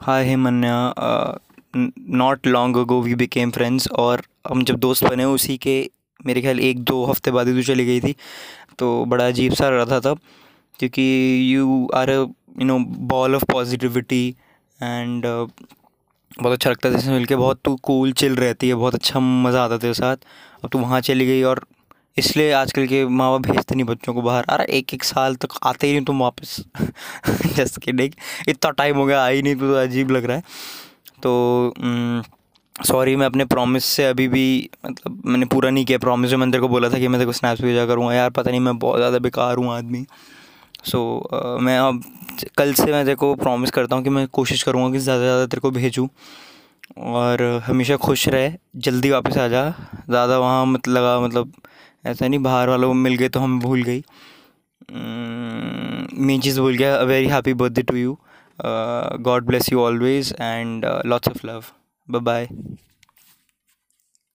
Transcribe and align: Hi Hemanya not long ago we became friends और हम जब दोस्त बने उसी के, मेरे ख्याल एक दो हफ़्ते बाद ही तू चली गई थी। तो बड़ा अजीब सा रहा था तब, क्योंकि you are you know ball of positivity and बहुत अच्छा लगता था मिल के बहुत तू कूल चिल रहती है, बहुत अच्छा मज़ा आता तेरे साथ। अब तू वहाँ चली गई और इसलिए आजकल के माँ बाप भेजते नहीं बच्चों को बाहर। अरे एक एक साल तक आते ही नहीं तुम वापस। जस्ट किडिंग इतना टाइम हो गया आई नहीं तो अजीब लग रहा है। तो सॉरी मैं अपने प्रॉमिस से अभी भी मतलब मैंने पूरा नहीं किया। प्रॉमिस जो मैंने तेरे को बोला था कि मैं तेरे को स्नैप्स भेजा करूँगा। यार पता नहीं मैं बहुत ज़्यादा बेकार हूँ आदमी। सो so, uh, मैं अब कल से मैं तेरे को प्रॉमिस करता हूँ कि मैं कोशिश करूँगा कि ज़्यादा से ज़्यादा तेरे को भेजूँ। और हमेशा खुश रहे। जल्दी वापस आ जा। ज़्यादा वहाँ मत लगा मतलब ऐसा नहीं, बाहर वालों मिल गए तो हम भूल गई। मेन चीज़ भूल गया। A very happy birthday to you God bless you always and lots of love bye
Hi 0.00 0.24
Hemanya 0.24 0.74
not 1.76 2.46
long 2.46 2.76
ago 2.76 3.00
we 3.02 3.14
became 3.14 3.50
friends 3.50 3.88
और 3.98 4.22
हम 4.48 4.62
जब 4.64 4.76
दोस्त 4.80 5.04
बने 5.04 5.24
उसी 5.24 5.56
के, 5.58 5.90
मेरे 6.26 6.40
ख्याल 6.40 6.60
एक 6.60 6.82
दो 6.84 7.04
हफ़्ते 7.04 7.30
बाद 7.30 7.48
ही 7.48 7.54
तू 7.54 7.62
चली 7.62 7.84
गई 7.86 8.00
थी। 8.00 8.14
तो 8.78 9.04
बड़ा 9.04 9.26
अजीब 9.26 9.52
सा 9.54 9.68
रहा 9.68 9.84
था 9.86 9.98
तब, 10.00 10.18
क्योंकि 10.78 11.02
you 11.54 11.88
are 11.94 12.10
you 12.10 12.64
know 12.64 12.78
ball 13.08 13.34
of 13.34 13.44
positivity 13.52 14.28
and 14.80 15.26
बहुत 15.26 16.52
अच्छा 16.52 16.70
लगता 16.70 16.90
था 16.92 17.12
मिल 17.12 17.24
के 17.24 17.36
बहुत 17.36 17.60
तू 17.64 17.74
कूल 17.82 18.12
चिल 18.12 18.36
रहती 18.36 18.68
है, 18.68 18.74
बहुत 18.74 18.94
अच्छा 18.94 19.20
मज़ा 19.20 19.64
आता 19.64 19.78
तेरे 19.78 19.94
साथ। 19.94 20.16
अब 20.64 20.70
तू 20.72 20.78
वहाँ 20.78 21.00
चली 21.00 21.26
गई 21.26 21.42
और 21.42 21.64
इसलिए 22.18 22.52
आजकल 22.52 22.86
के 22.86 23.04
माँ 23.06 23.30
बाप 23.30 23.50
भेजते 23.50 23.74
नहीं 23.74 23.84
बच्चों 23.84 24.14
को 24.14 24.22
बाहर। 24.22 24.44
अरे 24.50 24.64
एक 24.78 24.94
एक 24.94 25.04
साल 25.04 25.34
तक 25.36 25.58
आते 25.62 25.86
ही 25.86 25.92
नहीं 25.92 26.04
तुम 26.04 26.20
वापस। 26.20 26.56
जस्ट 27.56 27.78
किडिंग 27.82 28.12
इतना 28.48 28.70
टाइम 28.70 28.96
हो 28.96 29.04
गया 29.06 29.22
आई 29.24 29.42
नहीं 29.42 29.56
तो 29.56 29.74
अजीब 29.74 30.10
लग 30.10 30.24
रहा 30.24 30.36
है। 30.36 30.42
तो 31.22 32.22
सॉरी 32.76 33.14
मैं 33.16 33.26
अपने 33.26 33.44
प्रॉमिस 33.44 33.84
से 33.84 34.04
अभी 34.04 34.26
भी 34.28 34.70
मतलब 34.86 35.22
मैंने 35.26 35.46
पूरा 35.46 35.70
नहीं 35.70 35.84
किया। 35.84 35.98
प्रॉमिस 35.98 36.30
जो 36.30 36.38
मैंने 36.38 36.52
तेरे 36.52 36.62
को 36.62 36.68
बोला 36.68 36.88
था 36.88 36.98
कि 36.98 37.08
मैं 37.08 37.18
तेरे 37.20 37.26
को 37.26 37.32
स्नैप्स 37.32 37.62
भेजा 37.62 37.86
करूँगा। 37.86 38.12
यार 38.14 38.30
पता 38.30 38.50
नहीं 38.50 38.60
मैं 38.60 38.78
बहुत 38.78 38.98
ज़्यादा 38.98 39.18
बेकार 39.18 39.56
हूँ 39.56 39.72
आदमी। 39.74 40.04
सो 40.84 40.98
so, 41.32 41.38
uh, 41.38 41.60
मैं 41.60 41.78
अब 41.78 42.02
कल 42.58 42.72
से 42.74 42.92
मैं 42.92 43.04
तेरे 43.04 43.14
को 43.14 43.34
प्रॉमिस 43.34 43.70
करता 43.70 43.96
हूँ 43.96 44.04
कि 44.04 44.10
मैं 44.10 44.26
कोशिश 44.32 44.62
करूँगा 44.62 44.92
कि 44.92 44.98
ज़्यादा 44.98 45.20
से 45.20 45.26
ज़्यादा 45.26 45.46
तेरे 45.46 45.60
को 45.60 45.70
भेजूँ। 45.70 46.08
और 46.98 47.42
हमेशा 47.66 47.96
खुश 47.96 48.28
रहे। 48.28 48.52
जल्दी 48.76 49.10
वापस 49.10 49.36
आ 49.38 49.48
जा। 49.48 49.62
ज़्यादा 50.10 50.38
वहाँ 50.38 50.64
मत 50.66 50.88
लगा 50.88 51.18
मतलब 51.20 51.52
ऐसा 52.04 52.28
नहीं, 52.28 52.40
बाहर 52.40 52.68
वालों 52.68 52.92
मिल 52.94 53.14
गए 53.16 53.28
तो 53.28 53.40
हम 53.40 53.58
भूल 53.60 53.82
गई। 53.82 54.02
मेन 56.20 56.40
चीज़ 56.40 56.60
भूल 56.60 56.76
गया। 56.76 56.96
A 56.96 57.04
very 57.04 57.26
happy 57.28 57.54
birthday 57.54 57.82
to 57.82 57.96
you 57.96 58.16
God 59.22 59.44
bless 59.46 59.72
you 59.72 59.80
always 59.80 60.34
and 60.40 60.84
lots 61.06 61.28
of 61.28 61.46
love 61.46 61.64
bye 62.08 62.48